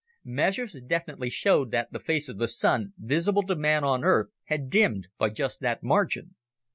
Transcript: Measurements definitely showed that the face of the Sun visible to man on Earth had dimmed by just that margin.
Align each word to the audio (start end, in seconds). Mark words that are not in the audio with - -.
Measurements 0.25 0.75
definitely 0.87 1.29
showed 1.29 1.69
that 1.69 1.91
the 1.93 1.99
face 1.99 2.27
of 2.27 2.39
the 2.39 2.47
Sun 2.47 2.93
visible 2.97 3.43
to 3.43 3.55
man 3.55 3.83
on 3.83 4.03
Earth 4.03 4.29
had 4.45 4.67
dimmed 4.67 5.09
by 5.19 5.29
just 5.29 5.59
that 5.59 5.83
margin. 5.83 6.33